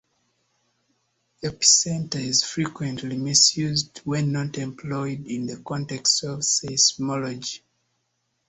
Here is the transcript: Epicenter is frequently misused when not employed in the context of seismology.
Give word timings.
Epicenter 1.43 2.17
is 2.19 2.43
frequently 2.43 3.15
misused 3.15 4.01
when 4.03 4.31
not 4.31 4.57
employed 4.57 5.27
in 5.27 5.45
the 5.45 5.57
context 5.57 6.23
of 6.23 6.39
seismology. 6.39 7.59